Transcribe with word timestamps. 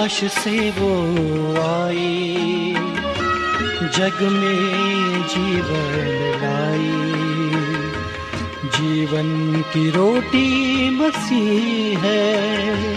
आकाश 0.00 0.24
से 0.24 0.70
वो 0.70 0.92
आई, 1.60 2.74
जग 3.96 4.22
में 4.22 5.22
जीवन 5.28 5.98
लाई। 6.42 6.94
जीवन 8.76 9.28
की 9.72 9.90
रोटी 9.90 10.90
मसीह 10.90 11.98
है, 11.98 12.94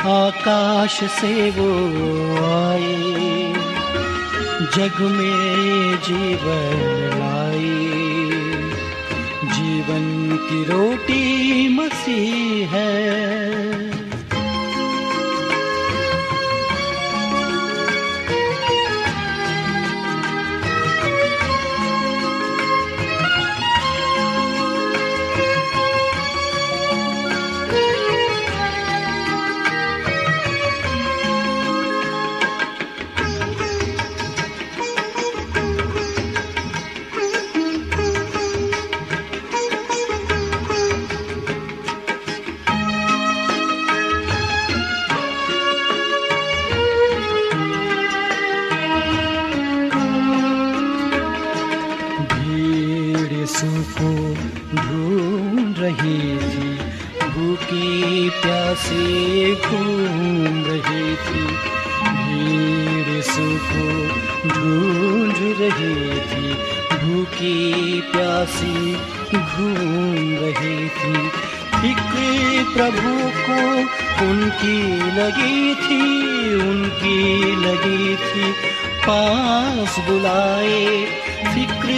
आकाश 0.00 1.00
से 1.04 1.50
वो 1.50 1.70
आई, 2.62 3.52
जग 4.76 5.00
में 5.00 5.98
जीवन 6.00 6.76
लाई। 7.18 7.76
जीवन 9.56 10.38
की 10.50 10.64
रोटी 10.64 11.68
मसीह 11.68 12.68
है 12.68 13.35
भूखी 67.26 68.00
प्यासी 68.00 68.92
घूम 69.34 70.14
रही 70.16 70.88
थी। 70.88 71.28
फ़िक्र 71.80 72.64
प्रभु 72.74 73.12
को 73.38 73.78
उनकी 74.26 74.96
लगी 75.10 75.74
थी, 75.74 76.54
उनकी 76.54 77.56
लगी 77.56 78.16
थी। 78.16 78.52
पास 79.08 79.98
बुलाए 80.08 81.04
फ़िक्र 81.54 81.92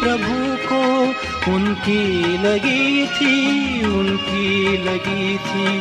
प्रभु 0.00 0.56
को 0.68 1.04
उनकी 1.54 2.22
लगी 2.38 3.06
थी, 3.06 3.86
उनकी 3.86 4.72
लगी 4.84 5.38
थी। 5.38 5.80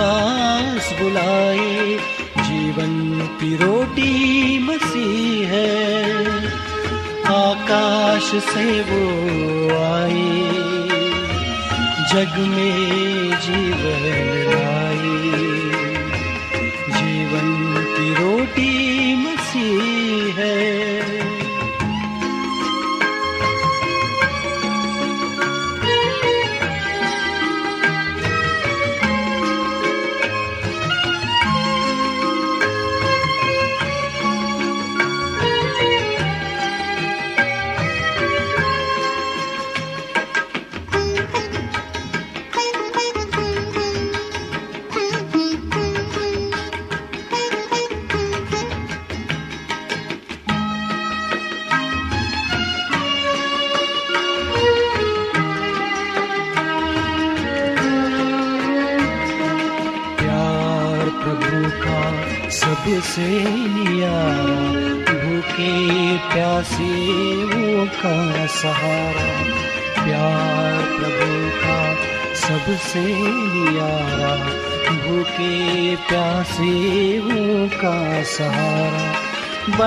पास 0.00 0.94
बुलाए, 1.00 1.98
जीवन 2.38 3.20
की 3.40 3.56
रोटी 3.56 4.58
मसीह 4.58 5.48
है। 5.48 6.59
आकाश 7.32 8.30
से 8.44 8.66
वो 8.90 9.02
आए 9.78 10.28
जग 12.12 12.38
में 12.54 13.30
जीवन 13.46 14.39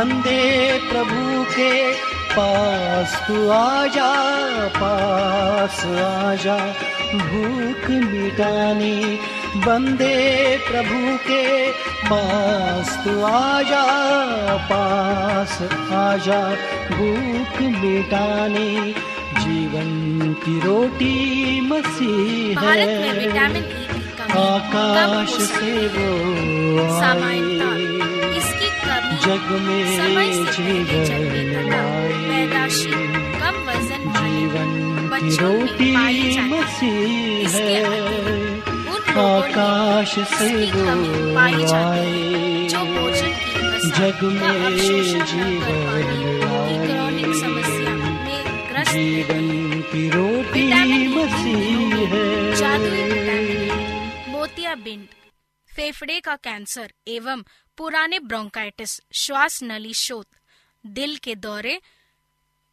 बंदे 0.03 0.79
प्रभु 0.89 1.43
के 1.55 1.73
पास 2.35 3.11
तू 3.27 3.35
आजा 3.57 4.09
पास 4.77 5.77
आजा 6.05 6.57
भूख 7.13 7.85
मिटाने 8.11 8.95
बंदे 9.65 10.17
प्रभु 10.67 11.15
के 11.27 11.45
पास 12.09 12.91
तू 13.05 13.13
आजा 13.31 13.83
पास 14.71 15.57
आजा 16.01 16.41
भूख 16.91 17.61
मिटाने 17.79 18.67
जीवन 19.39 20.33
की 20.45 20.59
रोटी 20.67 21.15
मसीह 21.71 22.59
है 22.59 22.87
कमी 23.37 23.63
आकाश 24.43 25.37
से 25.53 25.75
वो 25.95 26.11
है। 27.63 28.02
जग 29.23 29.47
में 29.61 29.97
जीवन 30.51 31.05
जीवन 34.15 34.69
में 35.09 35.37
रोटी 35.37 35.91
है। 35.91 36.47
मसीह 36.47 37.49
है। 37.49 37.83
आकाश 39.23 40.19
से 40.19 40.71
वो 40.71 41.37
आए। 41.37 42.67
की 42.67 43.89
जग 43.89 44.19
में 44.23 45.25
जीवन 45.25 46.05
क्रॉनिक 46.85 47.31
समस्या 47.35 47.93
में 47.95 48.69
ग्रस्त 48.71 48.91
जीवन 48.91 49.81
की 49.81 50.09
रोटी 50.09 50.63
मसीह 51.07 52.07
है। 52.07 52.53
ई 52.57 54.31
मोतियाबिंद 54.31 55.05
फेफड़े 55.75 56.19
का 56.19 56.35
कैंसर 56.35 56.91
एवं 57.07 57.43
पुराने 57.77 58.19
ब्रोंकाइटिस, 58.19 59.01
श्वास 59.13 59.63
नली 59.63 59.93
शोथ, 59.93 60.25
दिल 60.85 61.17
के 61.17 61.35
दौरे, 61.35 61.81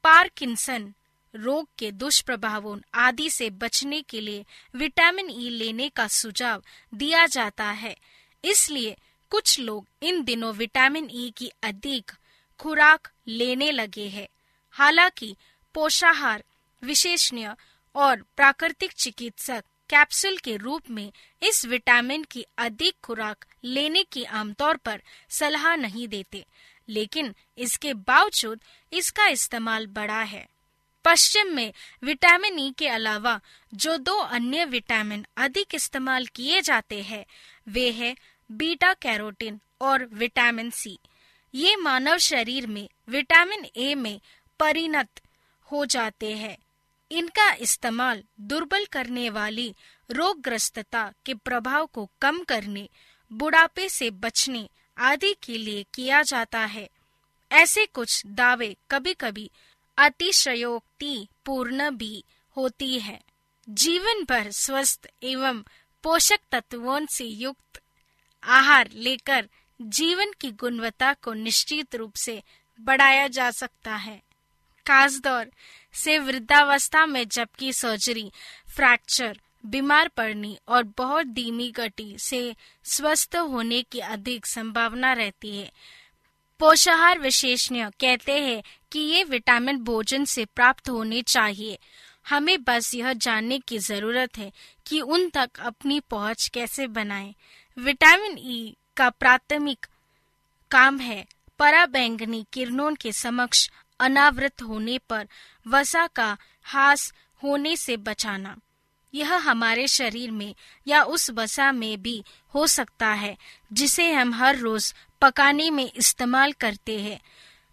पार्किंसन, 0.02 0.94
रोग 1.35 1.69
के 1.79 1.91
दुष्प्रभावों 1.93 2.79
आदि 2.94 3.31
से 3.31 3.50
बचने 3.50 4.02
के 4.02 4.20
लिए 4.20 4.44
विटामिन 4.75 5.31
ई 5.31 5.49
e 5.49 5.50
लेने 5.50 5.88
का 5.88 6.08
सुझाव 6.08 6.62
दिया 6.94 7.26
जाता 7.26 7.64
है। 7.64 7.97
इसलिए 8.44 8.97
कुछ 9.31 9.61
लोग 9.61 9.87
इन 10.02 10.25
दिनों 10.25 10.52
विटामिन 10.55 11.08
ई 11.12 11.29
e 11.29 11.32
की 11.37 11.50
अधिक 11.62 12.11
खुराक 12.58 13.08
लेने 13.26 13.70
लगे 13.70 14.08
हैं। 14.08 14.29
हालाँकि 14.70 15.37
पोषाहार, 15.75 16.44
विशेषज्ञ 16.82 17.49
और 17.94 18.23
प्राकृतिक 18.37 18.93
चिकित्सक 18.93 19.64
कैप्सूल 19.91 20.37
के 20.37 20.57
रूप 20.57 20.91
में 20.91 21.11
इस 21.43 21.65
विटामिन 21.67 22.25
की 22.25 22.45
अधिक 22.59 22.95
खुराक 23.03 23.45
लेने 23.65 24.03
की 24.03 24.25
आमतौर 24.25 24.77
पर 24.77 25.03
सलाह 25.31 25.75
नहीं 25.77 26.07
देते, 26.09 26.45
लेकिन 26.89 27.35
इसके 27.59 27.95
बावजूद 27.95 28.61
इसका 28.93 29.27
इस्तेमाल 29.29 29.87
बढ़ा 29.87 30.21
है। 30.23 30.47
पश्चिम 31.05 31.55
में 31.55 31.73
विटामिन 32.03 32.59
ई 32.59 32.71
के 32.79 32.89
अलावा 32.89 33.41
जो 33.75 33.97
दो 33.99 34.17
अन्य 34.17 34.65
विटामिन 34.65 35.25
अधिक 35.37 35.75
इस्तेमाल 35.75 36.27
किए 36.27 36.61
जाते 36.61 37.01
हैं, 37.03 37.25
वे 37.69 37.91
है 37.91 38.15
बीटा 38.51 38.93
कैरोटीन 38.95 39.61
और 39.81 40.05
विटामिन 40.13 40.71
सी 40.71 40.99
ये 41.55 41.77
मानव 41.77 42.19
शरीर 42.19 42.67
में 42.67 42.89
विटामिन 43.09 43.65
ए 43.77 43.95
में 43.95 44.21
परिणत 44.61 45.21
हो 45.69 45.85
जाते 45.87 46.33
हैं। 46.33 46.57
इनका 47.11 47.53
इस्तेमाल 47.53 48.23
दुर्बल 48.41 48.85
करने 48.85 49.31
वाली 49.31 49.75
रोगग्रस्तता 50.11 51.12
के 51.27 51.35
प्रभाव 51.35 51.87
को 51.87 52.11
कम 52.21 52.45
करने, 52.45 52.89
बुढ़ापे 53.33 53.89
से 53.89 54.11
बचने 54.11 54.69
आदि 54.99 55.35
के 55.43 55.59
लिए 55.59 55.87
किया 55.95 56.23
जाता 56.23 56.61
है। 56.61 56.91
ऐसे 57.53 57.87
कुछ 57.87 58.23
दावे 58.27 58.77
कभी 58.91 59.15
कभी 59.15 59.51
अतिशयोक्ति 59.99 61.27
पूर्ण 61.45 61.91
भी 61.91 62.25
होती 62.57 63.01
है। 63.01 63.21
जीवन 63.69 64.25
भर 64.25 64.51
स्वस्थ 64.51 65.07
एवं 65.23 65.62
पोषक 66.03 66.41
तत्वों 66.53 67.07
से 67.07 67.25
युक्त 67.25 67.81
आहार 68.45 68.91
लेकर 68.93 69.49
जीवन 69.83 70.33
की 70.41 70.51
गुणवत्ता 70.51 71.12
को 71.12 71.33
निश्चित 71.33 71.95
रूप 71.95 72.15
से 72.17 72.43
बढ़ाया 72.81 73.29
जा 73.29 73.51
सकता 73.51 73.97
है। 73.97 74.23
खासतौर 74.87 75.51
से 75.95 76.19
वृद्धावस्था 76.19 77.07
में 77.07 77.29
जबकि 77.29 77.73
सर्जरी 77.73 78.31
फ्रैक्चर 78.77 79.39
बीमार 79.67 80.09
पड़ने 80.09 80.57
और 80.69 80.83
बहुत 80.99 81.27
धीमी 81.27 81.71
गति 81.71 82.17
से 82.19 82.57
स्वस्थ 82.85 83.37
होने 83.37 83.83
की 83.83 83.99
अधिक 83.99 84.47
संभावना 84.47 85.13
रहती 85.13 85.57
है 85.57 85.71
पोषाहार 86.61 87.19
विशेषज्ञ 87.19 87.85
कहते 88.01 88.33
हैं 88.33 88.63
कि 88.93 89.01
ये 89.01 89.25
विटामिन 89.25 89.79
भोजन 89.79 90.25
से 90.25 90.45
प्राप्त 90.45 90.89
होने 90.89 91.23
चाहिए 91.23 91.79
हमें 92.29 92.63
बस 92.65 92.95
यह 92.95 93.13
जानने 93.13 93.59
की 93.59 93.79
ज़रूरत 93.79 94.39
है 94.39 94.53
कि 94.87 95.01
उन 95.01 95.29
तक 95.29 95.51
अपनी 95.61 96.01
पहुँच 96.01 96.49
कैसे 96.49 96.87
बनाएँ। 96.87 97.35
विटामिन 97.79 98.39
ई 98.39 98.75
e 98.77 98.97
का 98.97 99.11
प्राथमिक 99.11 99.87
काम 100.71 100.99
है 100.99 101.25
पराबैंगनी 101.59 102.47
किरणों 102.53 102.95
के 102.95 103.13
समक्ष 103.13 103.71
अनावृत 104.00 104.62
होने 104.62 104.99
पर 105.08 105.29
वसा 105.67 106.06
का 106.06 106.37
हास 106.62 107.12
होने 107.43 107.76
से 107.76 107.97
बचाना। 107.97 108.56
यह 109.14 109.35
हमारे 109.35 109.87
शरीर 109.88 110.31
में 110.31 110.55
या 110.87 111.02
उस 111.02 111.31
वसा 111.31 111.70
में 111.73 112.02
भी 112.02 112.25
हो 112.55 112.67
सकता 112.67 113.08
है, 113.08 113.37
जिसे 113.73 114.12
हम 114.12 114.35
हर 114.35 114.56
रोज 114.56 114.94
पकाने 115.20 115.70
में 115.70 115.91
इस्तेमाल 115.97 116.52
करते 116.52 117.00
हैं। 117.00 117.20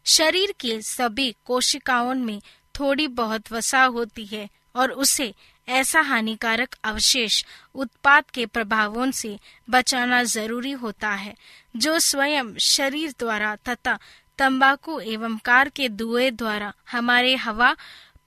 शरीर 0.06 0.54
के 0.60 0.82
सभी 0.82 1.36
कोशिकाओं 1.46 2.14
में 2.16 2.42
थोड़ी 2.80 3.08
बहुत 3.08 3.52
वसा 3.52 3.84
होती 3.84 4.26
है 4.26 4.50
और 4.76 4.92
उसे 4.92 5.34
ऐसा 5.68 6.02
हानिकारक 6.02 6.76
अवशेष 6.84 7.44
उत्पाद 7.76 8.30
के 8.34 8.46
प्रभावों 8.46 9.12
से 9.12 9.38
बचाना 9.70 10.24
ज़रूरी 10.24 10.72
होता 10.72 11.10
है, 11.10 11.36
जो 11.76 12.00
स्वयं 12.00 12.58
शरीर 12.58 13.14
द्वारा 13.20 13.56
तथा 13.56 13.98
तंबाकू 14.38 15.00
एवं 15.00 15.38
कार 15.38 15.70
के 15.70 15.90
धुएँ 15.90 16.32
द्वारा 16.32 16.74
हमारे 16.92 17.36
हवा, 17.36 17.76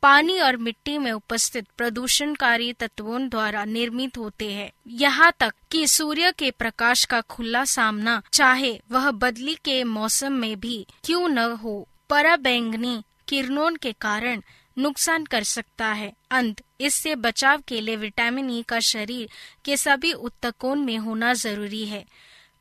पानी 0.03 0.41
और 0.41 0.57
मिट्टी 0.57 0.99
में 0.99 1.13
उपस्थित 1.13 1.67
प्रदूषणकारी 1.77 2.73
तत्वों 2.73 3.29
द्वारा 3.29 3.65
निर्मित 3.65 4.19
होते 4.19 4.53
हैं। 4.53 4.71
यहाँ 4.87 5.33
तक 5.41 5.55
कि 5.71 5.87
सूर्य 5.87 6.33
के 6.39 6.51
प्रकाश 6.51 7.05
का 7.05 7.21
खुला 7.21 7.65
सामना, 7.65 8.23
चाहे 8.33 8.81
वह 8.91 9.11
बदली 9.11 9.55
के 9.55 9.85
मौसम 9.85 10.33
में 10.33 10.61
भी 10.61 10.87
क्यों 11.05 11.29
न 11.29 11.39
हो, 11.39 11.89
पराबैंगनी 12.11 13.03
किरणों 13.29 13.71
के 13.71 13.93
कारण 13.93 14.43
नुकसान 14.79 15.25
कर 15.25 15.43
सकता 15.43 15.87
है। 15.87 16.13
अंत, 16.31 16.63
इससे 16.81 17.15
बचाव 17.15 17.63
के 17.69 17.81
लिए 17.81 17.97
विटामिन 17.97 18.51
ई 18.51 18.63
e 18.63 18.65
का 18.65 18.81
शरीर 18.81 19.29
के 19.65 19.77
सभी 19.77 20.13
उत्तकों 20.13 20.75
में 20.75 20.99
होना 20.99 21.35
ज़रूरी 21.35 21.87
है। 21.87 22.05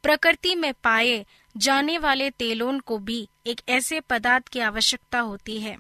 प्रकृति 0.04 0.56
में 0.56 0.74
पाए 0.74 1.26
जाने 1.58 1.98
वाले 1.98 2.30
तेलों 2.30 2.80
को 2.80 2.98
भी 2.98 3.28
एक 3.48 3.62
ऐसे 3.70 4.00
पदार्थ 4.00 4.48
की 4.48 4.60
आवश्यकता 4.60 5.20
होती 5.20 5.60
है, 5.62 5.78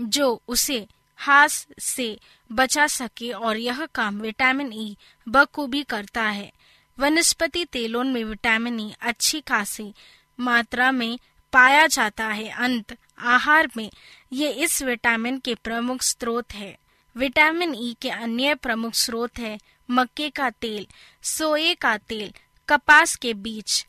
जो 0.00 0.42
उसे 0.48 0.86
हास 1.16 1.66
से 1.80 2.18
बचा 2.52 2.86
सके 2.86 3.30
और 3.32 3.56
यह 3.56 3.86
काम 3.86 4.20
विटामिन 4.20 4.72
ई 4.72 4.96
बखूबी 5.28 5.82
करता 5.82 6.22
है। 6.22 6.52
वनस्पति 6.98 7.64
तेलों 7.64 8.04
में 8.04 8.24
विटामिन 8.24 8.80
ई 8.80 8.94
अच्छी 9.00 9.40
खासी 9.40 9.94
मात्रा 10.40 10.90
में 10.92 11.18
पाया 11.52 11.86
जाता 11.86 12.26
है। 12.26 12.48
अंत, 12.48 12.96
आहार 13.18 13.68
में 13.76 13.90
ये 14.32 14.50
इस 14.50 14.82
विटामिन 14.82 15.38
के 15.38 15.54
प्रमुख 15.54 16.02
स्रोत 16.02 16.54
है। 16.54 16.78
विटामिन 17.16 17.74
ई 17.74 17.96
के 18.02 18.10
अन्य 18.10 18.54
प्रमुख 18.54 18.94
स्रोत 18.94 19.38
है 19.38 19.58
मक्के 19.90 20.30
का 20.30 20.50
तेल, 20.50 20.86
सोए 21.22 21.74
का 21.74 21.96
तेल 21.98 22.32
कपास 22.68 23.14
के 23.16 23.32
बीज, 23.34 23.84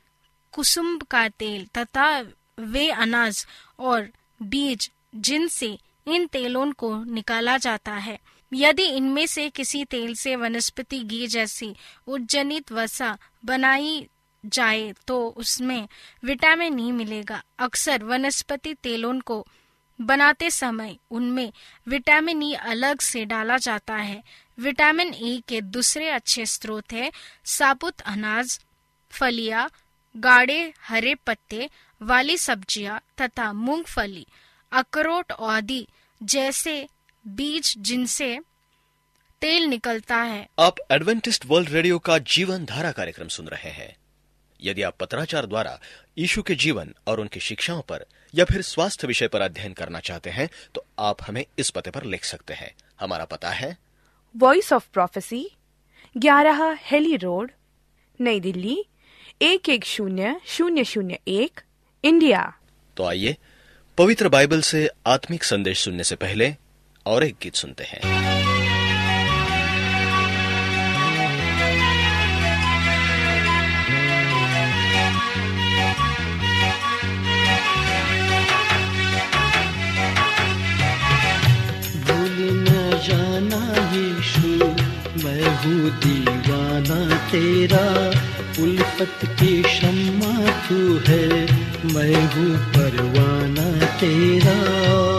कुसुम 0.54 0.98
का 1.12 1.28
तेल 1.30 1.66
तथा 1.78 2.10
वे 2.60 2.90
अनाज 2.92 3.46
और 3.80 4.08
बीज 4.42 4.90
जिनसे 5.16 5.78
इन 6.08 6.28
तेलों 6.28 6.72
को 6.72 6.94
निकाला 7.04 7.58
जाता 7.58 7.94
है। 7.94 8.18
यदि 8.52 8.84
इनमें 8.84 9.26
से 9.28 9.50
किसी 9.50 9.84
तेल 9.86 10.14
से 10.16 10.36
वनस्पति 10.36 11.00
घी 11.00 11.28
जैसी 11.28 11.74
उज्जनित 12.08 12.72
वसा 12.72 13.18
बनाई 13.46 14.06
जाए 14.44 14.94
तो 15.08 15.28
उसमें 15.30 15.88
विटामिन 16.24 16.80
ई 16.80 16.92
मिलेगा। 16.92 17.42
अक्सर 17.60 18.04
वनस्पति 18.04 18.74
तेलों 18.74 19.20
को 19.20 19.46
बनाते 20.00 20.50
समय 20.52 20.96
उनमें 21.12 21.52
विटामिन 21.88 22.44
ई 22.44 22.54
अलग 22.54 23.00
से 23.00 23.26
डाला 23.26 23.58
जाता 23.58 23.96
है। 23.96 24.24
विटामिन 24.58 25.14
ई 25.14 25.42
के 25.48 25.62
दूसरे 25.62 26.10
अच्छे 26.10 26.46
स्रोत 26.46 26.94
है 26.94 27.12
साबुत 27.46 28.02
अनाज 28.02 28.60
फलियाँ 29.12 29.70
गाढ़े 30.16 30.74
हरे 30.82 31.14
पत्ते 31.28 31.70
वाली 32.02 32.38
सब्ज़ियाँ 32.38 33.00
तथा 33.22 33.52
मूंगफली 33.54 34.26
अखरोट 34.72 35.32
आदि 35.32 35.86
जैसे 36.22 36.88
बीज 37.26 37.74
जिनसे 37.80 38.40
तेल 39.42 39.64
निकलता 39.64 40.18
है। 40.18 40.48
आप 40.60 40.76
एडवेंटिस्ट 40.92 41.46
वर्ल्ड 41.46 41.70
रेडियो 41.70 42.00
का 42.00 42.18
जीवन 42.18 42.66
धारा 42.66 42.92
कार्यक्रम 42.92 43.28
सुन 43.28 43.48
रहे 43.48 43.70
हैं। 43.70 43.96
यदि 44.60 44.82
आप 44.82 44.96
पत्राचार 45.00 45.46
द्वारा 45.46 45.80
यीशु 46.18 46.42
के 46.42 46.56
जीवन 46.56 46.94
और 47.08 47.20
उनकी 47.20 47.40
शिक्षाओं 47.40 47.82
पर 47.82 48.06
या 48.34 48.46
फिर 48.46 48.62
स्वास्थ्य 48.62 49.08
विषय 49.08 49.28
पर 49.28 49.42
अध्ययन 49.42 49.74
करना 49.74 50.00
चाहते 50.00 50.30
हैं 50.30 50.50
तो 50.76 50.86
आप 51.00 51.22
हमें 51.24 51.46
इस 51.60 51.70
पते 51.70 51.92
पर 51.92 52.04
लिख 52.06 52.24
सकते 52.26 52.54
हैं। 52.54 52.72
हमारा 53.00 53.26
पता 53.26 53.50
है। 53.50 53.76
वॉइस 54.36 54.74
ऑफ़ 54.74 54.88
प्रोफेसी 54.94 55.50
ग्यारह 56.16 56.78
हेली 56.82 57.16
रोड 57.18 57.52
नई 58.20 58.40
दिल्ली 58.40 58.78
एक 59.42 59.70
एक 59.70 59.86
शून्य 59.86 60.36
शून्य 60.46 60.84
शून्य 60.84 61.20
एक 61.28 61.62
इंडिया। 62.04 62.54
तो 62.98 63.04
आइए 63.04 63.36
पवित्र 63.98 64.30
बाइबल 64.30 64.62
से 64.62 64.90
आत्मिक 65.08 65.44
संदेश 65.44 65.80
सुनने 65.80 66.04
से 66.04 66.16
पहले 66.16 66.56
और 67.06 67.24
एक 67.24 67.36
गीत 67.42 67.56
सुनते 67.56 67.84
हैं। 67.84 68.02
भूल 82.06 82.50
न 82.70 83.00
जाना 83.04 83.68
हूँ 85.58 85.90
दीवाना 86.00 87.30
तेरा। 87.32 88.12
उल्फत 88.60 89.20
की 89.24 89.64
शम्मा 89.64 90.52
तू 90.52 91.00
है? 91.08 91.28
मैं 91.94 92.16
हूँ 92.16 92.58
परवाना 92.58 93.86
तेरा 93.86 95.17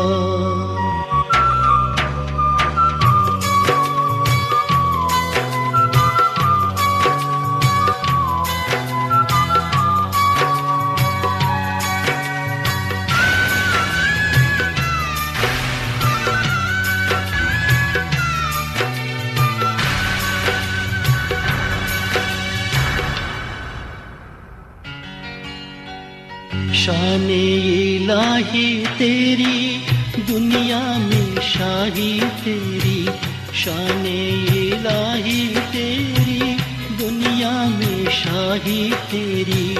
शाही 38.28 38.90
तेरी 38.90 39.78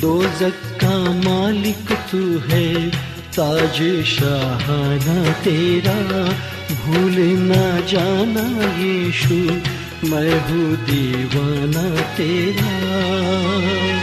दो 0.00 0.22
का 0.52 1.12
मालिक 1.12 1.92
तू 1.92 2.38
है। 2.38 2.90
ताज 3.38 4.04
शाहाना 4.04 5.32
तेरा, 5.32 6.24
भूल 6.74 7.16
ना 7.40 7.80
जाना 7.80 8.46
यीशु, 8.78 9.34
मैं 10.06 10.40
हूँ 10.40 10.76
दीवाना 10.76 12.00
तेरा। 12.16 13.99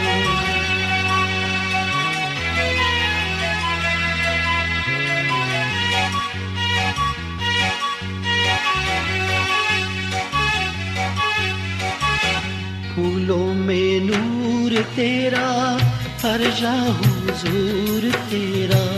तेरा, 14.82 15.46
हर 16.22 16.42
हुजूर 16.90 18.12
तेरा, 18.12 18.96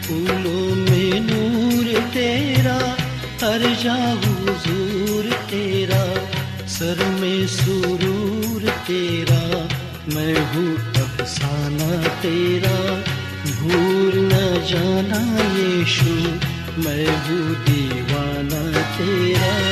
फूलों 0.00 0.76
में 0.76 1.20
नूर 1.20 2.00
तेरा, 2.00 2.96
हर 3.44 3.62
हुजूर 4.24 5.24
तेरा, 5.32 6.02
सर 6.66 7.04
में 7.20 7.46
सुरूर 7.46 8.62
तेरा, 8.70 9.68
मैं 10.14 10.54
हूँ 10.54 10.76
अफसाना 11.02 12.08
तेरा, 12.08 13.02
भूल 13.46 14.12
न 14.16 14.64
जाना 14.66 15.44
यीशु, 15.58 16.14
मैं 16.80 17.06
हूँ 17.06 17.54
दीवाना 17.64 18.80
तेरा। 18.80 19.65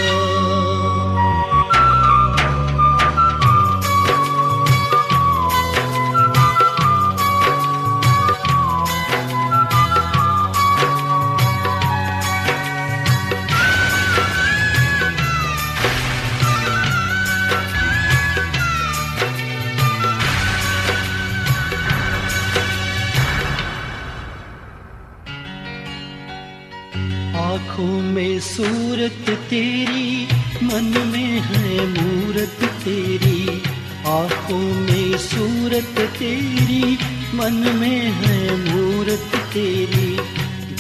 तेरी, 29.55 30.27
मन 30.63 31.07
में 31.07 31.41
है 31.41 31.87
मूरत 31.87 32.65
तेरी, 32.85 33.63
आँखों 34.07 34.59
में 34.59 35.19
सूरत 35.19 35.95
तेरी, 35.99 36.99
मन 37.35 37.77
में 37.77 38.01
है 38.01 38.57
मूरत 38.57 39.31
तेरी, 39.37 40.19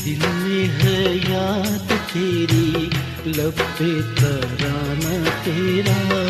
दिल 0.04 0.28
में 0.28 0.66
है 0.66 1.16
याद 1.16 1.92
तेरी, 1.92 2.90
लब 3.30 3.54
पे 3.58 4.02
तराना 4.14 5.30
तेरा, 5.30 6.24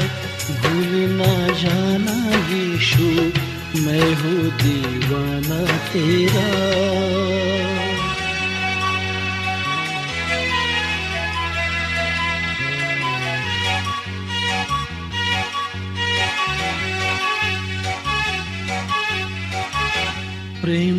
भूल 0.63 1.11
ना 1.11 1.49
जाना 1.49 2.37
यीशु, 2.55 3.33
मैं 3.81 4.15
हूँ 4.15 4.51
दीवाना 4.51 5.77
तेरा। 5.77 7.24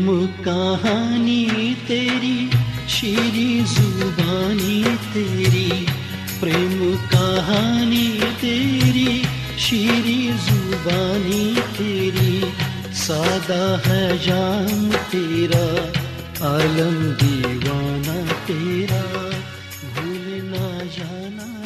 प्रेम 0.06 0.28
कहानी 0.28 1.76
तेरी, 1.88 2.50
शीरी 2.90 3.62
जुबानी 3.62 4.84
तेरी, 4.96 5.86
प्रेम 6.40 6.96
कहानी 6.96 8.20
तेरी, 8.42 9.24
शीरी 9.60 10.28
जुबानी 10.32 11.56
तेरी, 11.62 12.54
सादा 12.94 13.82
है 13.86 14.18
जाम 14.18 14.92
तेरा, 14.92 15.66
आलम 16.48 16.96
दीवाना 17.04 18.34
तेरा 18.34 19.04
भूल 19.94 20.42
ना 20.44 20.84
जाना 20.86 21.64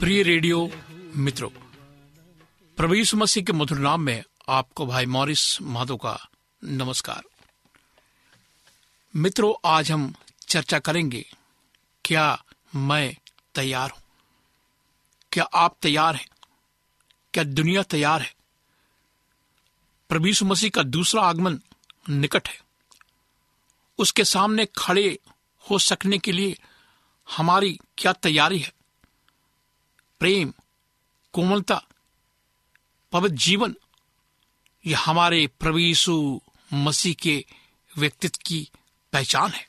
प्रिय 0.00 0.22
रेडियो 0.22 0.70
मित्रों 1.16 2.96
यीशु 2.96 3.16
मसीह 3.16 3.44
के 3.44 3.52
मधुर 3.52 3.78
नाम 3.78 4.00
में 4.00 4.22
आपको 4.48 4.86
भाई 4.86 5.06
मॉरिस 5.06 5.62
माधो 5.62 5.96
का 5.96 6.28
नमस्कार। 6.64 7.22
मित्रों, 9.16 9.54
आज 9.64 9.92
हम 9.92 10.14
चर्चा 10.48 10.78
करेंगे, 10.78 11.30
क्या 12.04 12.44
मैं 12.74 13.16
तैयार 13.54 13.90
हूँ? 13.90 14.02
क्या 15.32 15.44
आप 15.44 15.76
तैयार 15.82 16.16
हैं? 16.16 16.28
क्या 17.34 17.44
दुनिया 17.44 17.82
तैयार 17.82 18.22
है? 18.22 18.34
प्रभु 20.08 20.44
मसीह 20.44 20.70
का 20.70 20.82
दूसरा 20.82 21.22
आगमन 21.22 21.60
निकट 22.10 22.48
है। 22.48 22.60
उसके 23.98 24.24
सामने 24.24 24.66
खड़े 24.78 25.18
हो 25.70 25.78
सकने 25.78 26.18
के 26.18 26.32
लिए 26.32 26.58
हमारी 27.36 27.78
क्या 27.98 28.12
तैयारी 28.12 28.58
है? 28.58 28.72
प्रेम, 30.20 30.52
कोमलता, 31.32 31.82
पवित्र 33.12 33.36
जीवन, 33.36 33.76
यह 34.86 35.00
हमारे 35.00 35.50
यीशु 35.66 36.40
मसीह 36.72 37.14
के 37.14 37.44
व्यक्तित्व 37.98 38.40
की 38.46 38.70
पहचान 39.14 39.50
है। 39.50 39.68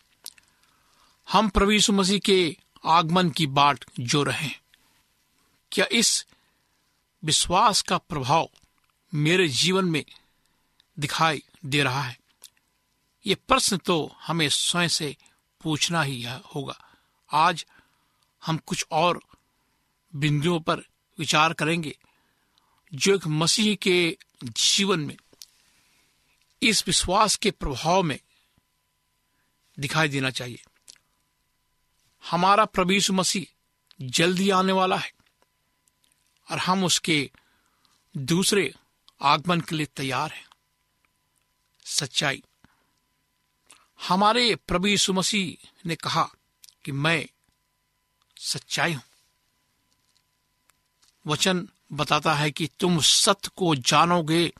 हम 1.32 1.52
यीशु 1.72 1.94
मसीह 1.94 2.20
के 2.20 2.58
आगमन 2.86 3.30
की 3.30 3.48
बाट 3.48 3.86
जो 4.00 4.24
रहे 4.24 4.46
हैं 4.46 4.62
क्या 5.72 5.86
इस 5.92 6.26
विश्वास 7.24 7.82
का 7.82 7.98
प्रभाव 7.98 8.50
मेरे 9.14 9.48
जीवन 9.48 9.86
में 9.86 10.06
दिखाई 11.00 11.44
दे 11.66 11.84
रहा 11.84 12.02
है? 12.02 12.20
ये 13.26 13.36
प्रश्न 13.36 13.78
तो 13.78 14.16
हमें 14.22 14.50
स्वयं 14.50 14.88
से 14.88 15.16
पूछना 15.64 16.02
ही, 16.02 16.28
होगा। 16.56 16.78
आज 17.32 17.66
हम 18.46 18.58
कुछ 18.58 18.86
और 18.92 19.22
बिंदुओं 20.16 20.60
पर 20.60 20.78
विचार 21.20 21.54
करेंगे, 21.54 21.98
जो 22.94 23.16
एक 23.16 23.28
मसीह 23.28 23.76
के 23.76 24.18
जीवन 24.44 25.00
में, 25.00 25.18
इस 26.62 26.84
विश्वास 26.88 27.36
के 27.36 27.52
प्रभाव 27.52 28.04
में 28.04 28.20
दिखाई 29.80 30.08
देना 30.08 30.30
चाहिए। 30.30 30.64
हमारा 32.32 32.66
प्रभु 32.66 33.14
मसीह 33.14 33.56
जल्दी 34.02 34.50
आने 34.50 34.72
वाला 34.72 34.98
है 34.98 35.14
और 36.52 36.58
हम 36.58 36.84
उसके 36.84 37.32
दूसरे 38.18 38.74
आगमन 39.22 39.62
के 39.62 39.76
लिए 39.76 39.86
तैयार 39.86 40.32
हैं। 40.32 40.48
सच्चाई। 41.86 42.44
हमारे 44.08 44.56
प्रभु 44.56 44.88
यीशु 44.88 45.14
मसीह 45.14 45.68
ने 45.86 45.96
कहा 45.96 46.30
कि 46.86 46.92
मैं 46.92 47.28
सच्चाई 48.38 48.94
हूँ। 48.94 49.04
वचन 51.28 51.70
बताता 51.94 52.34
है 52.34 52.52
कि 52.52 52.70
तुम 52.80 53.00
सत्य 53.02 53.50
को 53.56 53.76
जानोगे 53.76 54.54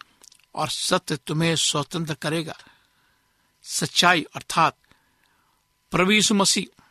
और 0.56 0.70
सत्य 0.70 1.18
तुम्हें 1.18 1.56
स्वतंत्र 1.56 2.14
करेगा। 2.14 2.58
सच्चाई 3.64 4.26
अर्थात 4.36 4.78
प्रभु 5.96 6.36
मसीह, 6.36 6.84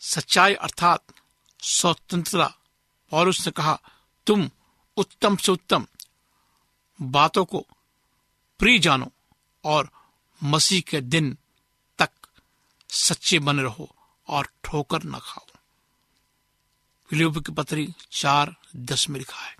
सच्चाई 0.00 0.54
अर्थात 0.54 1.04
स्वतंत्रता। 1.60 2.54
और 3.12 3.28
उसने 3.28 3.52
कहा, 3.52 3.80
तुम 4.26 4.50
उत्तम 4.96 5.36
से 5.36 5.52
उत्तम 5.52 5.86
बातों 7.02 7.44
को 7.44 7.66
प्रिय 8.58 8.78
जानो 8.78 9.12
और 9.64 9.90
मसीह 10.44 10.80
के 10.80 11.00
दिन 11.00 11.38
तक 11.98 12.10
सच्चे 12.88 13.38
बने 13.38 13.62
रहो 13.62 13.94
और 14.28 14.48
ठोकर 14.64 15.02
न 15.02 15.18
खाओ। 15.18 15.46
फिलिप 17.10 17.38
की 17.38 17.52
पत्री 17.52 17.94
चार, 18.12 18.56
दस 18.76 19.08
में 19.08 19.18
लिखा 19.18 19.40
है, 19.40 19.56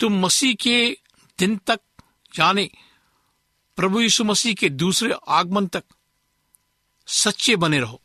तुम 0.00 0.20
मसीह 0.20 0.54
के 0.54 0.96
दिन 1.38 1.56
तक 1.56 1.80
जाने 2.34 2.70
प्रभु 3.76 4.00
यीशु 4.00 4.24
मसीह 4.24 4.54
के 4.54 4.68
दूसरे 4.68 5.14
आगमन 5.28 5.66
तक 5.66 5.84
सच्चे 7.10 7.56
बने 7.56 7.80
रहो। 7.80 8.02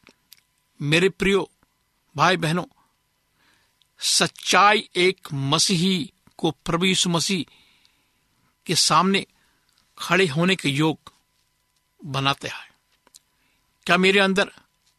मेरे 0.82 1.10
प्रियो, 1.10 1.52
भाई 2.16 2.38
बहनों, 2.38 2.66
सच्चाई 4.00 4.90
एक 4.96 5.28
मसीही 5.34 6.14
को 6.38 6.52
प्रभु 6.52 6.86
यीशु 6.86 7.10
मसीह 7.10 7.54
के 8.66 8.76
सामने 8.76 9.26
खड़े 9.98 10.28
होने 10.28 10.56
के 10.56 10.70
योग 10.70 11.14
बनाते 12.06 12.48
हैं। 12.48 12.70
क्या 13.86 13.98
मेरे 13.98 14.20
अंदर 14.20 14.52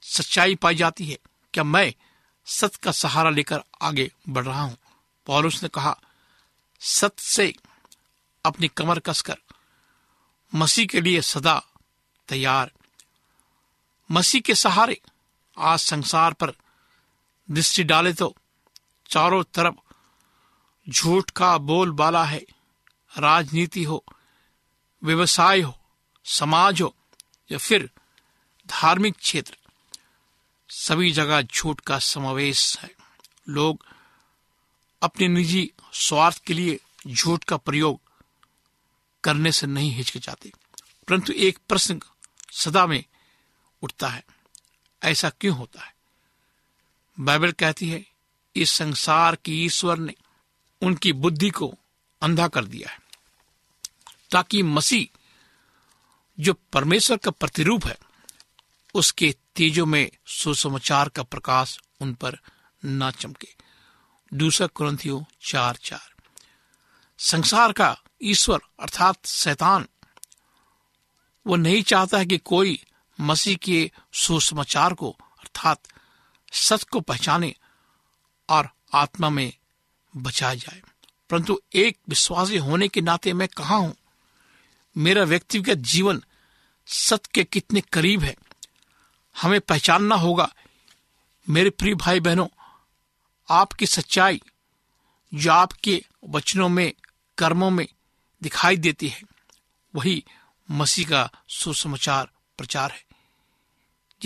सच्चाई 0.02 0.54
पाई 0.54 0.74
जाती 0.74 1.06
है? 1.06 1.18
क्या 1.54 1.64
मैं 1.64 1.94
सत 2.46 2.74
का 2.74 2.92
सहारा 2.92 3.30
लेकर 3.30 3.60
आगे 3.82 4.12
बढ़ 4.28 4.44
रहा 4.44 4.62
हूँ? 4.62 4.78
पौलुस 5.26 5.62
ने 5.62 5.68
कहा, 5.68 6.00
सत 6.80 7.18
से 7.18 7.54
अपनी 8.44 8.68
कमर 8.68 8.98
कसकर 8.98 9.36
मसीह 10.54 10.86
के 10.86 11.00
लिए 11.00 11.22
सदा 11.22 11.66
तैयार 12.28 12.70
मसीह 14.10 14.40
के 14.40 14.54
सहारे 14.54 15.00
आज 15.58 15.78
संसार 15.78 16.32
पर 16.32 16.52
दृष्टि 17.50 17.84
डाले 17.84 18.12
तो 18.12 18.36
चारों 19.08 19.44
तरफ़ 19.54 19.74
झूठ 20.90 21.30
का 21.30 21.58
बोलबाला 21.58 22.24
है। 22.24 22.46
राजनीति 23.18 23.84
हो, 23.84 24.04
व्यवसाय 25.04 25.60
हो, 25.60 25.78
समाज 26.24 26.82
हो 26.82 26.96
या 27.52 27.58
फिर 27.58 27.90
धार्मिक 28.66 29.16
क्षेत्र, 29.16 29.56
सभी 30.68 31.12
जगह 31.12 31.42
झूठ 31.42 31.80
का 31.80 31.98
समावेश 31.98 32.78
है। 32.78 32.90
लोग 33.48 33.86
अपने 35.02 35.28
निजी 35.28 35.72
स्वार्थ 35.92 36.42
के 36.44 36.54
लिए 36.54 36.80
झूठ 37.08 37.44
का 37.44 37.56
प्रयोग 37.56 38.00
करने 39.24 39.52
से 39.52 39.66
नहीं 39.66 39.90
हिचकिचाते। 39.90 40.52
परंतु 41.08 41.32
एक 41.32 41.58
प्रश्न 41.68 42.00
सदा 42.52 42.86
में 42.86 43.04
उठता 43.82 44.08
है। 44.08 44.24
ऐसा 45.02 45.30
क्यों 45.30 45.56
होता 45.56 45.84
है? 45.84 45.94
बाइबल 47.20 47.52
कहती 47.52 47.88
है, 47.88 48.06
इस 48.56 48.70
संसार 48.70 49.36
की 49.36 49.64
ईश्वर 49.64 49.98
ने 49.98 50.14
उनकी 50.82 51.12
बुद्धि 51.12 51.50
को 51.50 51.74
अंधा 52.22 52.48
कर 52.48 52.64
दिया 52.64 52.90
है, 52.90 52.98
ताकि 54.30 54.62
मसीह 54.62 55.18
जो 56.40 56.54
परमेश्वर 56.72 57.16
का 57.16 57.30
प्रतिरूप 57.30 57.86
है, 57.86 57.98
उसके 58.94 59.34
तेजों 59.56 59.86
में 59.86 60.10
सुसमाचार 60.26 61.08
का 61.08 61.22
प्रकाश 61.22 61.80
उन 62.00 62.14
पर 62.14 62.38
ना 62.84 63.10
चमके। 63.10 63.48
दूसरा 64.34 64.66
क्रंथियो 64.66 65.24
चार 65.42 65.76
चार। 65.76 66.14
संसार 67.18 67.72
का 67.72 67.96
ईश्वर 68.22 68.58
अर्थात 68.80 69.26
शैतान, 69.26 69.86
वो 71.46 71.56
नहीं 71.56 71.82
चाहता 71.82 72.18
है 72.18 72.26
कि 72.26 72.38
कोई 72.38 72.84
मसीह 73.20 73.56
के 73.56 73.90
सुसमाचार 74.12 74.94
को, 74.94 75.16
अर्थात 75.20 75.80
सत्य 76.52 76.86
को 76.90 77.00
पहचाने 77.00 77.54
और 78.48 78.68
आत्मा 78.94 79.30
में 79.30 79.52
बचाया 80.16 80.54
जाए। 80.54 80.82
परंतु 81.30 81.60
एक 81.74 81.98
विश्वासी 82.08 82.56
होने 82.56 82.88
के 82.88 83.00
नाते 83.00 83.32
मैं 83.32 83.48
कहा 83.48 83.76
हूँ, 83.76 83.96
मेरा 84.96 85.24
व्यक्तिगत 85.24 85.74
जीवन 85.74 86.22
सत्य 86.86 87.30
के 87.34 87.44
कितने 87.44 87.80
करीब 87.80 88.22
है। 88.22 88.36
हमें 89.42 89.60
पहचानना 89.60 90.14
होगा, 90.14 90.54
मेरे 91.48 91.70
प्रिय 91.70 91.94
भाई 91.94 92.20
बहनों 92.20 92.48
आपकी 93.50 93.86
सच्चाई 93.86 94.42
जो 95.34 95.52
आपके 95.52 96.04
वचनों 96.28 96.68
में, 96.68 96.92
कर्मों 97.38 97.70
में 97.70 97.88
दिखाई 98.42 98.76
देती 98.76 99.08
है। 99.08 99.22
वही 99.94 100.24
मसीह 100.70 101.08
का 101.08 101.30
सुसमाचार 101.48 102.30
प्रचार 102.58 102.90
है। 102.90 103.05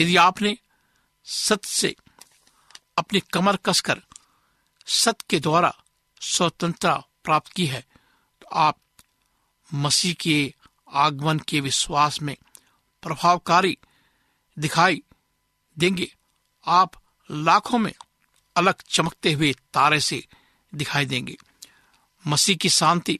यदि 0.01 0.17
आपने 0.17 0.57
सत 1.25 1.65
से 1.65 1.97
अपनी 2.99 3.21
कमर 3.21 3.57
कसकर 3.57 4.01
सत 4.87 5.21
के 5.21 5.41
द्वारा 5.41 5.75
स्वतंत्रता 6.21 6.95
प्राप्त 7.25 7.53
की 7.53 7.67
है 7.67 7.81
तो 8.41 8.47
आप 8.47 8.79
मसीह 9.75 10.15
के 10.15 10.55
आगमन 10.89 11.39
के 11.39 11.61
विश्वास 11.61 12.23
में 12.23 12.37
प्रभावकारी 13.03 13.79
दिखाई 14.59 15.03
देंगे। 15.79 16.15
आप 16.67 16.93
लाखों 17.31 17.79
में 17.79 17.93
अलग 18.57 18.75
चमकते 18.91 19.33
हुए 19.33 19.53
तारे 19.53 20.01
से 20.01 20.25
दिखाई 20.75 21.07
देंगे। 21.07 21.37
मसीह 22.27 22.57
की 22.57 22.69
शांति 22.69 23.19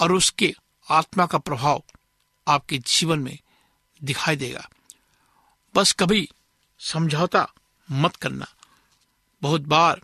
और 0.00 0.12
उसके 0.12 0.54
आत्मा 0.90 1.26
का 1.26 1.38
प्रभाव 1.38 1.82
आपके 2.48 2.78
जीवन 2.78 3.18
में 3.18 3.38
दिखाई 4.02 4.36
देगा। 4.36 4.68
बस 5.74 5.92
कभी 5.92 6.28
समझौता 6.78 7.52
मत 7.90 8.16
करना। 8.16 8.46
बहुत 9.42 9.60
बार 9.60 10.02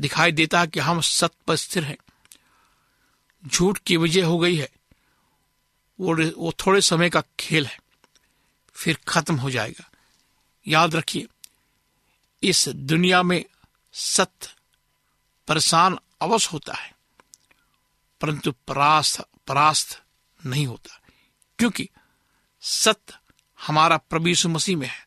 दिखाई 0.00 0.32
देता 0.32 0.66
कि 0.66 0.80
हम 0.80 1.00
सत्य 1.00 1.36
पर 1.46 1.56
स्थिर 1.56 1.84
हैं। 1.84 1.96
झूठ 3.46 3.78
की 3.78 3.96
वजह 3.96 4.26
हो 4.26 4.38
गई 4.38 4.56
है। 4.56 4.68
वो 6.00 6.30
वो 6.30 6.52
थोड़े 6.52 6.80
समय 6.80 7.10
का 7.10 7.22
खेल 7.40 7.66
है। 7.66 7.80
फिर 8.72 8.98
खत्म 9.08 9.34
हो 9.34 9.50
जाएगा। 9.50 9.90
याद 10.66 10.94
रखिए, 10.94 11.26
इस 12.42 12.68
दुनिया 12.68 13.22
में 13.22 13.44
सत्य 13.92 14.54
परेशान 15.48 15.98
अवश्य 16.22 16.48
होता 16.52 16.74
है, 16.74 16.94
परंतु 18.20 18.52
परास्त 18.52 19.24
परास्त 19.46 20.02
नहीं 20.46 20.66
होता। 20.66 21.00
क्योंकि 21.58 21.88
सत्य 22.60 23.18
हमारा 23.66 23.96
प्रभु 23.96 24.48
मसीह 24.48 24.76
में 24.76 24.86
है। 24.86 25.06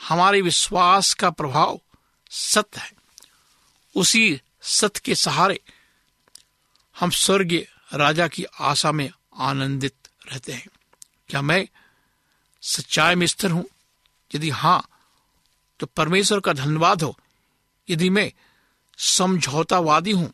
हमारे 0.00 0.40
विश्वास 0.40 1.14
का 1.14 1.30
प्रभाव 1.30 1.80
सत्य 2.30 2.80
है। 2.80 2.92
उसी 3.96 4.40
सत्य 4.62 5.00
के 5.04 5.14
सहारे 5.14 5.60
हम 7.00 7.10
स्वर्गीय 7.10 7.68
राजा 7.94 8.28
की 8.28 8.44
आशा 8.44 8.92
में 8.92 9.10
आनंदित 9.38 9.94
रहते 10.32 10.52
हैं। 10.52 10.66
क्या 11.28 11.42
मैं 11.42 11.68
सच्चाई 12.62 13.14
में 13.14 13.26
स्थिर 13.26 13.50
हूँ? 13.50 13.64
यदि 14.34 14.50
हाँ 14.50 14.88
तो 15.80 15.86
परमेश्वर 15.86 16.40
का 16.40 16.52
धन्यवाद 16.52 17.02
हो। 17.02 17.18
यदि 17.88 18.10
मैं 18.10 18.32
समझौतावादी 18.98 20.12
हूँ 20.12 20.32